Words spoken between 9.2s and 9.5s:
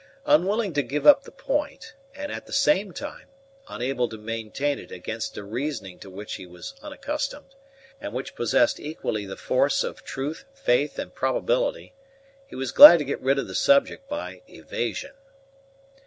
the